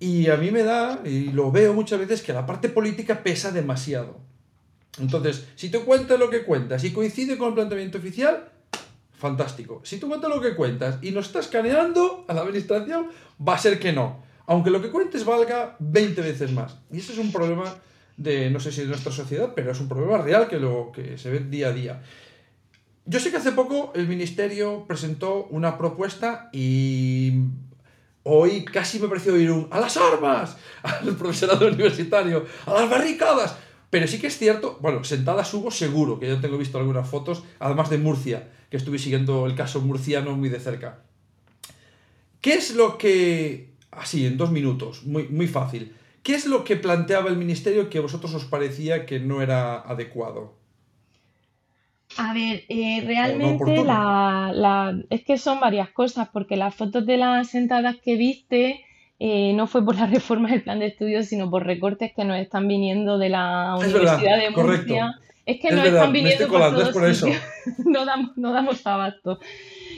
[0.00, 3.50] Y a mí me da, y lo veo muchas veces, que la parte política pesa
[3.50, 4.20] demasiado.
[4.98, 8.50] Entonces, si tú cuentas lo que cuentas y coincide con el planteamiento oficial,
[9.18, 9.80] fantástico.
[9.84, 13.08] Si tú cuentas lo que cuentas y no estás caneando a la administración,
[13.46, 14.22] va a ser que no.
[14.46, 16.78] Aunque lo que cuentes valga 20 veces más.
[16.90, 17.76] Y eso es un problema
[18.16, 21.18] de, no sé si de nuestra sociedad, pero es un problema real que, lo, que
[21.18, 22.02] se ve día a día.
[23.04, 27.32] Yo sé que hace poco el ministerio presentó una propuesta y
[28.22, 30.56] hoy casi me pareció oír un ¡a las armas!
[30.82, 33.56] al profesorado universitario, ¡a las barricadas!
[33.90, 37.42] Pero sí que es cierto, bueno, sentadas hubo seguro, que yo tengo visto algunas fotos,
[37.58, 41.02] además de Murcia, que estuve siguiendo el caso murciano muy de cerca.
[42.40, 45.94] ¿Qué es lo que, así, en dos minutos, muy, muy fácil,
[46.28, 49.80] ¿Qué es lo que planteaba el ministerio que a vosotros os parecía que no era
[49.80, 50.58] adecuado?
[52.18, 57.48] A ver, eh, realmente la, es que son varias cosas, porque las fotos de las
[57.48, 58.84] sentadas que viste
[59.18, 62.38] eh, no fue por la reforma del plan de estudios, sino por recortes que nos
[62.38, 65.18] están viniendo de la Universidad de Murcia.
[65.46, 67.26] Es que nos están viniendo por todos por eso.
[67.84, 69.38] no, damos, no damos abasto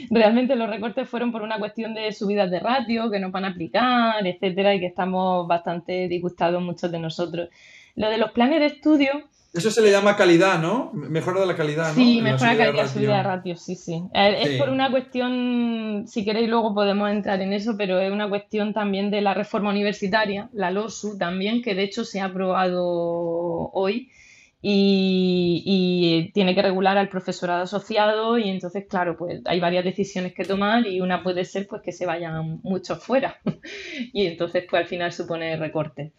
[0.09, 3.49] realmente los recortes fueron por una cuestión de subidas de ratio que nos van a
[3.49, 7.49] aplicar, etcétera, y que estamos bastante disgustados muchos de nosotros.
[7.95, 9.23] Lo de los planes de estudio.
[9.53, 10.91] Eso se le llama calidad, ¿no?
[10.93, 11.95] Mejora de la calidad, ¿no?
[11.95, 14.01] Sí, mejora la calidad, subida de ratio, sí, sí.
[14.13, 18.29] Eh, es por una cuestión, si queréis luego podemos entrar en eso, pero es una
[18.29, 22.81] cuestión también de la reforma universitaria, la LOSU también, que de hecho se ha aprobado
[23.73, 24.09] hoy
[24.61, 30.45] y, tiene que regular al profesorado asociado y entonces, claro, pues hay varias decisiones que
[30.45, 33.39] tomar y una puede ser pues que se vayan muchos fuera
[34.13, 36.13] y entonces pues al final supone recortes.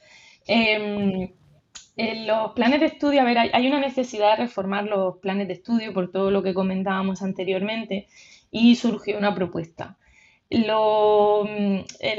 [0.47, 1.31] Em,
[1.97, 5.55] en los planes de estudio, a ver, hay, una necesidad de reformar los planes de
[5.55, 8.07] estudio por todo lo que comentábamos anteriormente
[8.51, 9.99] y surgió una propuesta.
[10.49, 11.45] Lo,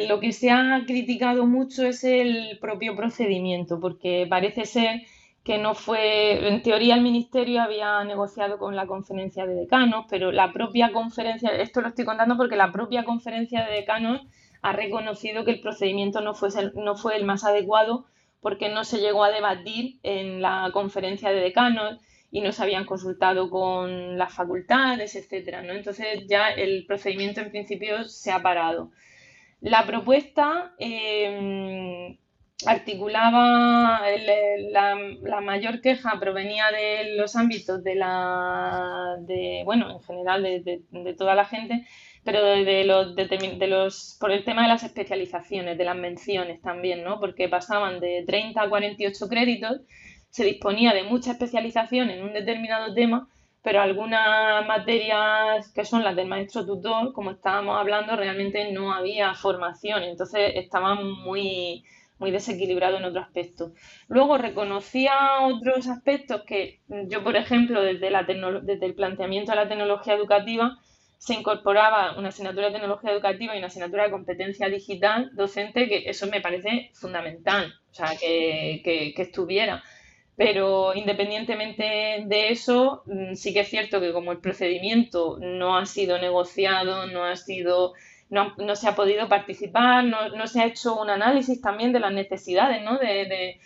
[0.07, 5.03] lo que se ha criticado mucho es el propio procedimiento, porque parece ser
[5.43, 10.31] que no fue, en teoría el ministerio había negociado con la conferencia de decanos, pero
[10.31, 14.21] la propia conferencia, esto lo estoy contando porque la propia conferencia de decanos
[14.61, 18.05] ha reconocido que el procedimiento no fue, no fue el más adecuado
[18.43, 22.85] porque no se llegó a debatir en la conferencia de decanos y no se habían
[22.85, 25.63] consultado con las facultades, etcétera.
[25.65, 28.91] Entonces ya el procedimiento en principio se ha parado.
[29.61, 32.17] La propuesta eh,
[32.65, 34.01] articulaba
[35.21, 41.35] la, mayor queja provenía de los ámbitos de la de bueno en general de, toda
[41.35, 41.85] la gente
[42.23, 47.03] pero de, los, de, los por el tema de las especializaciones de las menciones también
[47.03, 49.81] no porque pasaban de 30 a 48 créditos
[50.29, 53.27] se disponía de mucha especialización en un determinado tema
[53.61, 59.33] pero algunas materias que son las del maestro tutor como estábamos hablando realmente no había
[59.33, 61.83] formación entonces estaban muy
[62.19, 63.73] muy desequilibrado en otro aspecto.
[64.07, 69.67] Luego reconocía otros aspectos que yo, por ejemplo, desde, la desde el planteamiento de la
[69.67, 70.77] tecnología educativa,
[71.23, 76.09] se incorporaba una asignatura de tecnología educativa y una asignatura de competencia digital docente, que
[76.09, 79.81] eso me parece fundamental, o sea, que, que estuviera.
[80.35, 85.85] Pero independientemente de eso, mm, sí que es cierto que como el procedimiento no ha
[85.85, 87.93] sido negociado, no ha sido
[88.29, 92.83] no, se ha podido participar, no, se ha hecho un análisis también de las necesidades
[92.83, 92.97] ¿no?
[92.97, 93.59] de,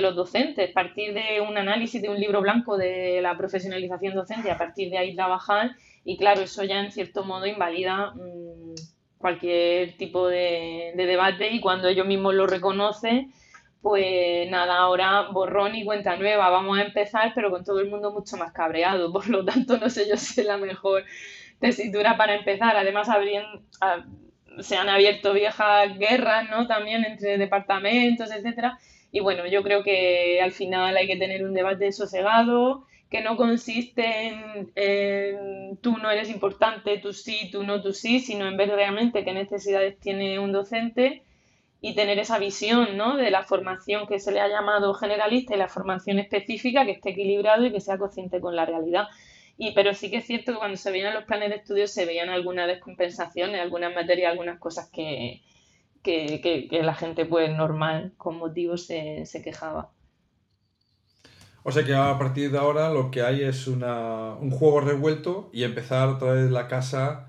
[0.00, 4.50] los docentes, a partir de un análisis de un libro blanco de la profesionalización docente,
[4.50, 5.70] a partir de ahí trabajar
[6.04, 8.74] y claro, eso ya en cierto modo invalida mm,
[9.18, 13.32] cualquier tipo de, debate y cuando ellos mismos lo reconocen,
[13.82, 18.12] pues nada, ahora borrón y cuenta nueva, vamos a empezar, pero con todo el mundo
[18.12, 21.04] mucho más cabreado, por lo tanto no sé yo si es la mejor
[21.60, 22.76] tesitura para empezar.
[22.76, 23.08] Además,
[24.60, 26.66] se han abierto viejas guerras, ¿no?
[26.66, 28.78] También entre departamentos, etcétera.
[29.10, 33.36] Y bueno, yo creo que al final hay que tener un debate sosegado, que no
[33.36, 34.28] consiste
[34.74, 39.24] en, tú no eres importante, tú sí, tú no, tú sí, sino en ver realmente
[39.24, 41.22] qué necesidades tiene un docente
[41.80, 43.16] y tener esa visión ¿no?
[43.16, 47.10] de la formación que se le ha llamado generalista y la formación específica que esté
[47.10, 49.08] equilibrado y que sea consciente con la realidad.
[49.56, 52.04] Y, pero sí que es cierto que cuando se veían los planes de estudio se
[52.04, 55.40] veían algunas descompensaciones, algunas materias, algunas cosas que,
[56.70, 59.90] la gente pues normal, con motivos, se, quejaba.
[61.68, 65.50] O sea que a partir de ahora lo que hay es una, un juego revuelto
[65.52, 67.28] y empezar otra vez la casa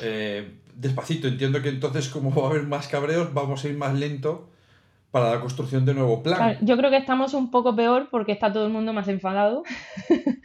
[0.00, 1.26] eh, despacito.
[1.26, 4.48] Entiendo que entonces como va a haber más cabreos vamos a ir más lento
[5.10, 6.56] para la construcción de nuevo plan.
[6.60, 9.64] yo creo que estamos un poco peor porque está todo el mundo más enfadado.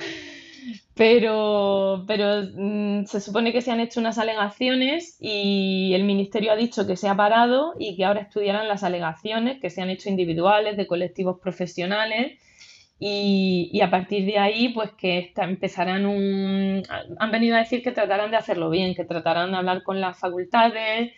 [0.95, 6.55] Pero, pero mm, se supone que se han hecho unas alegaciones y el ministerio ha
[6.55, 10.09] dicho que se ha parado y que ahora estudiarán las alegaciones que se han hecho
[10.09, 12.39] individuales, de colectivos profesionales
[12.99, 16.83] y, a partir de ahí, pues que empezarán un...
[17.19, 20.17] Han venido a decir que tratarán de hacerlo bien, que tratarán de hablar con las
[20.17, 21.11] facultades,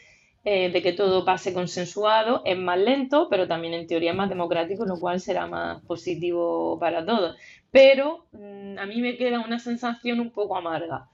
[0.44, 2.42] eh, de que todo pase consensuado.
[2.46, 6.78] Es más lento, pero también en teoría es más democrático, lo cual será más positivo
[6.80, 7.36] para todos
[7.72, 11.10] pero mm, a mí me queda una sensación un poco amarga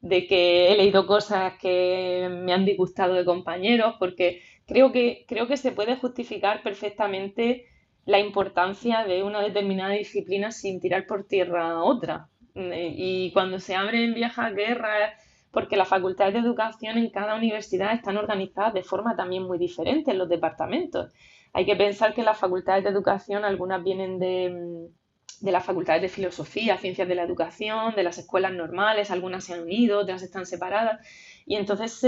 [0.00, 5.48] de que he leído cosas que me han disgustado de compañeros, porque creo que, creo
[5.48, 7.66] que se puede justificar perfectamente
[8.06, 12.28] la importancia de una determinada disciplina sin tirar por tierra otra.
[12.54, 15.12] Mm, y cuando se abren viejas guerras,
[15.50, 20.10] porque las facultades de educación en cada universidad están organizadas de forma también muy diferente
[20.10, 21.12] en los departamentos.
[21.52, 26.02] Hay que pensar que las facultades de educación, algunas vienen de, mm, de las facultades
[26.02, 30.22] de filosofía, ciencias de la educación, de las escuelas normales, algunas se han unido, otras
[30.22, 31.00] están separadas,
[31.46, 32.02] y entonces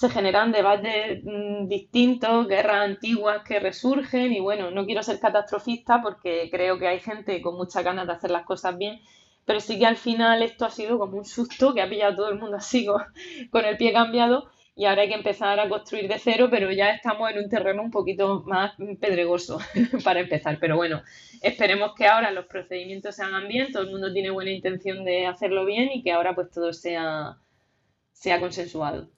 [0.00, 6.00] se, generan debates mm, distintos, guerras antiguas que resurgen, y bueno, no quiero ser catastrofista
[6.02, 9.00] porque creo que hay gente con mucha ganas de hacer las cosas bien,
[9.44, 12.28] pero sí que al final esto ha sido como un susto que ha pillado todo
[12.30, 12.86] el mundo así
[13.50, 16.90] con el pie cambiado y ahora hay que empezar a construir de cero, pero ya
[16.90, 19.58] estamos en un terreno un poquito más pedregoso
[20.04, 20.58] para empezar.
[20.58, 21.02] Pero bueno,
[21.42, 25.26] esperemos que ahora los procedimientos se hagan bien, todo el mundo tiene buena intención de
[25.26, 27.36] hacerlo bien y que ahora pues todo sea,
[28.12, 29.10] sea consensuado.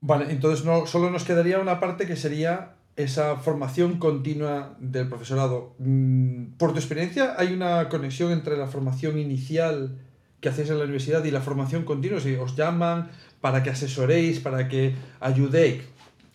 [0.00, 5.74] Vale, entonces no, solo nos quedaría una parte que sería esa formación continua del profesorado.
[5.78, 9.98] Mm, por tu experiencia, ¿hay una conexión entre la formación inicial
[10.40, 12.20] que hacéis en la universidad y la formación continua?
[12.20, 15.82] Si os llaman, para que asesoréis, para que ayudéis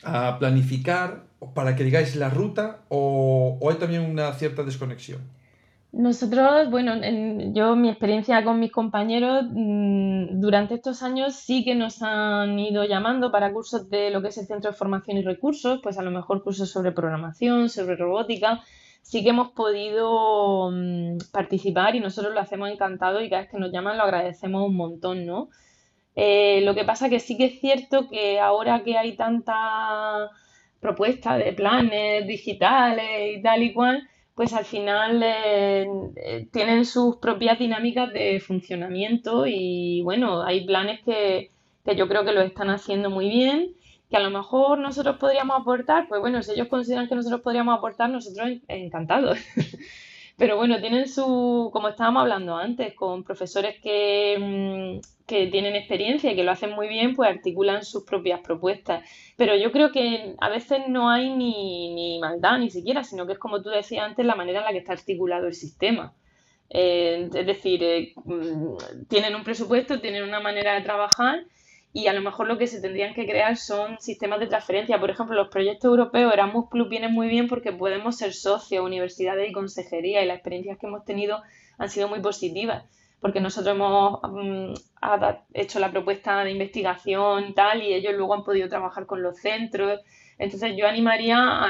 [0.04, 5.20] a planificar, para que digáis la ruta o, hay también una cierta desconexión?
[5.94, 11.76] Nosotros, bueno, en, yo mi experiencia con mis compañeros mm, durante estos años sí que
[11.76, 15.22] nos han ido llamando para cursos de lo que es el Centro de Formación y
[15.22, 18.64] Recursos, pues a lo mejor cursos sobre programación, sobre robótica,
[19.04, 23.60] sí que hemos podido mm, participar y nosotros lo hacemos encantado y cada vez que
[23.60, 25.50] nos llaman lo agradecemos un montón, ¿no?
[26.16, 30.32] Eh, lo que pasa que sí que es cierto que ahora que hay tanta
[30.80, 37.18] propuesta de planes digitales y tal y cual, pues al final eh, eh, tienen sus
[37.18, 41.52] propias dinámicas de funcionamiento y bueno, hay planes que,
[41.86, 43.76] que yo creo que lo están haciendo muy bien,
[44.10, 47.78] que a lo mejor nosotros podríamos aportar, pues bueno, si ellos consideran que nosotros podríamos
[47.78, 49.38] aportar, nosotros encantados.
[50.38, 56.32] Pero bueno, tienen su, como estábamos hablando antes, con profesores que, mm, que tienen experiencia
[56.32, 59.08] y que lo hacen muy bien, pues articulan sus propias propuestas.
[59.38, 63.34] Pero yo creo que a veces no hay ni, ni maldad ni siquiera, sino que
[63.34, 66.14] es como tú decías antes, la manera en la que está articulado el sistema.
[66.70, 71.46] Eh, es decir, eh, mm, tienen un presupuesto, tienen una manera de trabajar
[71.94, 75.00] y a lo mejor lo que se tendrían que crear son sistemas de transferencia.
[75.00, 79.50] Por ejemplo, los proyectos europeos Erasmus Plus vienen muy bien porque podemos ser socios, universidades
[79.50, 81.44] y consejería y las experiencias que hemos tenido
[81.78, 82.86] han sido muy positivas
[83.24, 84.74] porque nosotros hemos mm,
[85.54, 90.02] hecho la propuesta de investigación tal y ellos luego han podido trabajar con los centros.
[90.38, 91.70] Entonces yo animaría a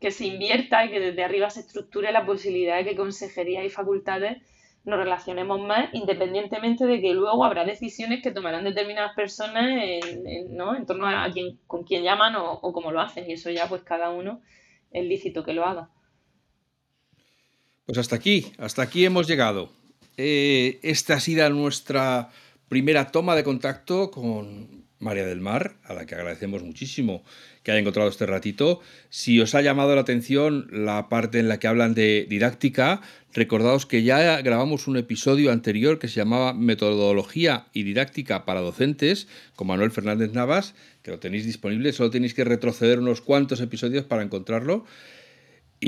[0.00, 3.68] que se invierta y que desde arriba se estructure la posibilidad de que consejería y
[3.68, 4.40] facultades
[4.84, 10.76] nos relacionemos más, independientemente de que luego habrá decisiones que tomarán determinadas personas en, ¿no?
[10.76, 13.28] en torno a quién, con quién llaman o, o cómo lo hacen.
[13.28, 14.40] Y eso ya pues cada uno
[14.92, 15.90] es lícito que lo haga.
[17.86, 19.68] Pues hasta aquí, hasta aquí hemos llegado.
[20.16, 22.30] Eh, esta ha sido nuestra
[22.68, 27.22] primera toma de contacto con María del Mar, a la que agradecemos muchísimo
[27.62, 28.80] que haya encontrado este ratito.
[29.10, 33.02] Si os ha llamado la atención la parte en la que hablan de didáctica,
[33.34, 39.28] recordaos que ya grabamos un episodio anterior que se llamaba Metodología y Didáctica para Docentes
[39.54, 44.04] con Manuel Fernández Navas, que lo tenéis disponible, solo tenéis que retroceder unos cuantos episodios
[44.04, 44.86] para encontrarlo.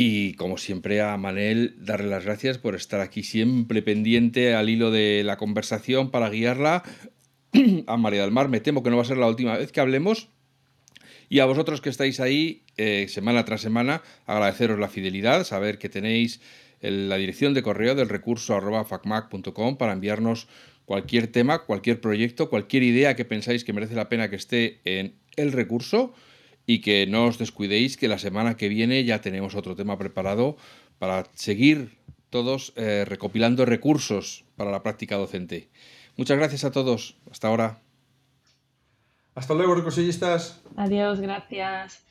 [0.00, 4.92] Y como siempre a Manel darle las gracias por estar aquí siempre pendiente al hilo
[4.92, 6.84] de la conversación para guiarla.
[7.88, 9.80] A María del Mar me temo que no va a ser la última vez que
[9.80, 10.28] hablemos.
[11.28, 15.88] Y a vosotros que estáis ahí eh, semana tras semana, agradeceros la fidelidad, saber que
[15.88, 16.40] tenéis
[16.80, 20.46] la dirección de correo del recurso arroba facmac.com para enviarnos
[20.84, 25.16] cualquier tema, cualquier proyecto, cualquier idea que pensáis que merece la pena que esté en
[25.34, 26.14] el recurso
[26.68, 30.58] y que no os descuidéis que la semana que viene ya tenemos otro tema preparado
[30.98, 31.96] para seguir
[32.28, 35.70] todos eh, recopilando recursos para la práctica docente.
[36.18, 37.16] Muchas gracias a todos.
[37.30, 37.80] Hasta ahora.
[39.34, 40.60] Hasta luego, recursillistas.
[40.76, 42.04] Adiós, gracias.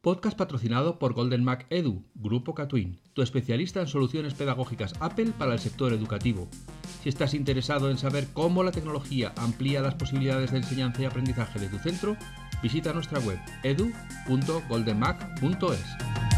[0.00, 5.52] Podcast patrocinado por Golden Mac Edu, Grupo Catwin, tu especialista en soluciones pedagógicas Apple para
[5.52, 6.48] el sector educativo.
[7.02, 11.58] Si estás interesado en saber cómo la tecnología amplía las posibilidades de enseñanza y aprendizaje
[11.58, 12.16] de tu centro,
[12.62, 16.37] visita nuestra web edu.goldenmac.es.